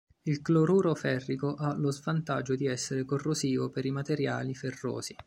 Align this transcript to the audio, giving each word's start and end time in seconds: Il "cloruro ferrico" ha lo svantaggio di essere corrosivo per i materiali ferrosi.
Il 0.23 0.41
"cloruro 0.41 0.95
ferrico" 0.95 1.53
ha 1.53 1.75
lo 1.77 1.91
svantaggio 1.91 2.55
di 2.55 2.65
essere 2.65 3.05
corrosivo 3.05 3.69
per 3.69 3.85
i 3.85 3.91
materiali 3.91 4.55
ferrosi. 4.55 5.15